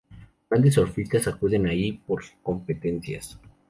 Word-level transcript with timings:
Grandes 0.49 0.73
surfistas 0.73 1.27
acuden 1.27 1.67
ahí 1.67 1.91
por 1.91 2.23
competencias. 2.41 3.39